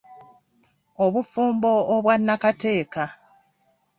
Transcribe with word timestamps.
Obufumbo 1.03 1.71
obwa 1.95 2.13
nnakateeka. 2.19 3.03